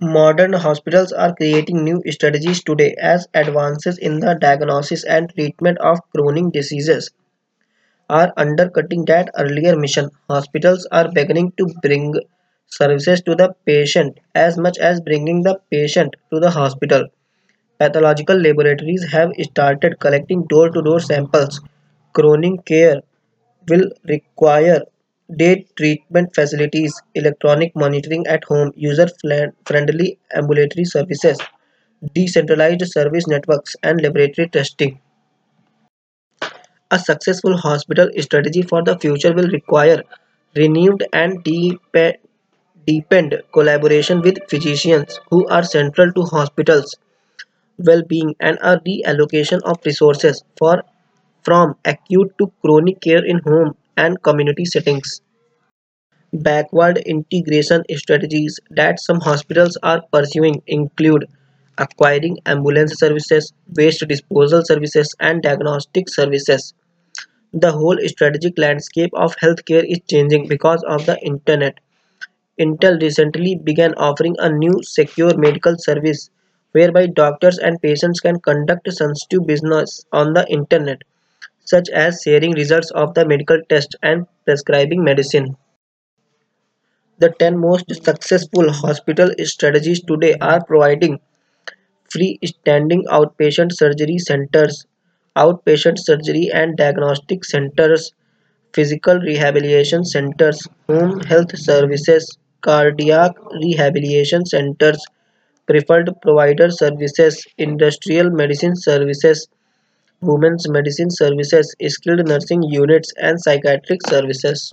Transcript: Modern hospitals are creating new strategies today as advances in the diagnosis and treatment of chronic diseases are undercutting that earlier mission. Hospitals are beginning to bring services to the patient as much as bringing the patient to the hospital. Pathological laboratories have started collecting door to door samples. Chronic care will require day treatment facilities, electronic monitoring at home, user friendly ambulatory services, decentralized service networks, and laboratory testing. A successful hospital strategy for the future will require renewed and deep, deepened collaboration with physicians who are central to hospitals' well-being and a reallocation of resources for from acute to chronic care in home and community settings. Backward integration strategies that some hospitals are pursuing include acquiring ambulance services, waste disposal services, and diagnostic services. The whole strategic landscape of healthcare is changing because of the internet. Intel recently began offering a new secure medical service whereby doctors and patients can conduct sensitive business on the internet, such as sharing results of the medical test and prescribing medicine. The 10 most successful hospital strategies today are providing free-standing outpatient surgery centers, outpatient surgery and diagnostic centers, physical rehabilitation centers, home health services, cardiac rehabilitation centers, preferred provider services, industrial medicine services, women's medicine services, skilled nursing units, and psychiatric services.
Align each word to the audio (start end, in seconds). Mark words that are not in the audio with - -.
Modern 0.00 0.54
hospitals 0.54 1.12
are 1.12 1.34
creating 1.34 1.84
new 1.84 2.02
strategies 2.10 2.64
today 2.64 2.94
as 2.98 3.28
advances 3.34 3.98
in 3.98 4.20
the 4.20 4.32
diagnosis 4.32 5.04
and 5.04 5.28
treatment 5.28 5.76
of 5.80 6.00
chronic 6.14 6.50
diseases 6.54 7.10
are 8.10 8.32
undercutting 8.36 9.04
that 9.04 9.30
earlier 9.38 9.76
mission. 9.76 10.10
Hospitals 10.28 10.86
are 10.90 11.12
beginning 11.12 11.52
to 11.58 11.66
bring 11.82 12.14
services 12.66 13.22
to 13.22 13.34
the 13.36 13.54
patient 13.64 14.18
as 14.34 14.58
much 14.58 14.76
as 14.78 15.00
bringing 15.00 15.42
the 15.42 15.60
patient 15.70 16.16
to 16.32 16.40
the 16.40 16.50
hospital. 16.50 17.06
Pathological 17.78 18.36
laboratories 18.36 19.10
have 19.12 19.32
started 19.40 20.00
collecting 20.00 20.44
door 20.46 20.70
to 20.70 20.82
door 20.82 21.00
samples. 21.00 21.60
Chronic 22.14 22.64
care 22.66 23.02
will 23.68 23.90
require 24.08 24.82
day 25.34 25.66
treatment 25.76 26.34
facilities, 26.34 27.00
electronic 27.14 27.74
monitoring 27.76 28.26
at 28.26 28.44
home, 28.44 28.72
user 28.76 29.06
friendly 29.64 30.18
ambulatory 30.34 30.84
services, 30.84 31.38
decentralized 32.14 32.86
service 32.88 33.26
networks, 33.28 33.76
and 33.82 34.00
laboratory 34.02 34.48
testing. 34.48 35.00
A 36.90 36.98
successful 36.98 37.56
hospital 37.56 38.08
strategy 38.18 38.60
for 38.60 38.82
the 38.82 38.98
future 38.98 39.32
will 39.32 39.48
require 39.50 40.02
renewed 40.56 41.06
and 41.12 41.44
deep, 41.44 41.80
deepened 42.86 43.42
collaboration 43.52 44.22
with 44.22 44.38
physicians 44.48 45.20
who 45.30 45.46
are 45.48 45.62
central 45.62 46.10
to 46.14 46.22
hospitals' 46.22 46.96
well-being 47.78 48.34
and 48.40 48.58
a 48.62 48.78
reallocation 48.80 49.60
of 49.64 49.78
resources 49.86 50.44
for 50.58 50.82
from 51.44 51.76
acute 51.84 52.32
to 52.38 52.52
chronic 52.62 53.00
care 53.02 53.24
in 53.24 53.40
home 53.40 53.76
and 53.96 54.22
community 54.22 54.64
settings. 54.66 55.22
Backward 56.42 56.98
integration 56.98 57.82
strategies 57.96 58.60
that 58.70 59.00
some 59.00 59.20
hospitals 59.20 59.76
are 59.82 60.02
pursuing 60.12 60.62
include 60.68 61.26
acquiring 61.78 62.38
ambulance 62.46 62.98
services, 62.98 63.52
waste 63.74 64.06
disposal 64.06 64.62
services, 64.64 65.14
and 65.18 65.42
diagnostic 65.42 66.08
services. 66.08 66.74
The 67.52 67.72
whole 67.72 67.98
strategic 68.06 68.56
landscape 68.56 69.10
of 69.14 69.34
healthcare 69.36 69.84
is 69.84 69.98
changing 70.08 70.46
because 70.46 70.84
of 70.84 71.06
the 71.06 71.18
internet. 71.22 71.80
Intel 72.60 73.00
recently 73.00 73.56
began 73.56 73.94
offering 73.94 74.36
a 74.38 74.48
new 74.48 74.82
secure 74.82 75.36
medical 75.36 75.76
service 75.78 76.30
whereby 76.72 77.06
doctors 77.06 77.58
and 77.58 77.82
patients 77.82 78.20
can 78.20 78.38
conduct 78.40 78.92
sensitive 78.92 79.46
business 79.46 80.04
on 80.12 80.34
the 80.34 80.46
internet, 80.48 81.02
such 81.64 81.88
as 81.88 82.20
sharing 82.22 82.52
results 82.52 82.90
of 82.92 83.14
the 83.14 83.26
medical 83.26 83.60
test 83.68 83.96
and 84.02 84.26
prescribing 84.44 85.02
medicine. 85.02 85.56
The 87.18 87.30
10 87.30 87.58
most 87.58 87.92
successful 88.04 88.72
hospital 88.72 89.30
strategies 89.44 90.02
today 90.02 90.34
are 90.40 90.64
providing 90.64 91.18
free-standing 92.10 93.04
outpatient 93.06 93.72
surgery 93.72 94.18
centers, 94.18 94.86
outpatient 95.36 95.98
surgery 95.98 96.50
and 96.52 96.76
diagnostic 96.76 97.44
centers, 97.44 98.12
physical 98.72 99.18
rehabilitation 99.18 100.04
centers, 100.04 100.68
home 100.86 101.20
health 101.20 101.58
services, 101.58 102.38
cardiac 102.60 103.32
rehabilitation 103.62 104.46
centers, 104.46 105.04
preferred 105.66 106.10
provider 106.22 106.70
services, 106.70 107.46
industrial 107.58 108.30
medicine 108.30 108.76
services, 108.76 109.48
women's 110.20 110.68
medicine 110.68 111.10
services, 111.10 111.74
skilled 111.88 112.26
nursing 112.28 112.62
units, 112.62 113.12
and 113.16 113.40
psychiatric 113.40 114.06
services. 114.06 114.72